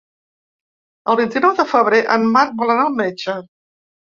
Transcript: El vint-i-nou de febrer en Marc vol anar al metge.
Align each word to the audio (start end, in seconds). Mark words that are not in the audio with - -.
El 1.13 1.19
vint-i-nou 1.19 1.53
de 1.61 1.65
febrer 1.73 2.01
en 2.17 2.27
Marc 2.39 2.59
vol 2.63 2.77
anar 2.77 2.89
al 2.89 2.99
metge. 3.05 3.39